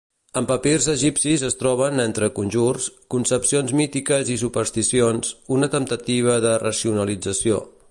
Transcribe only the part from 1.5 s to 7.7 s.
troben, entre conjurs, concepcions mítiques i supersticions, una temptativa de racionalització.